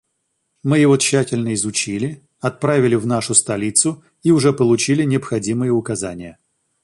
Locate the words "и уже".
4.23-4.51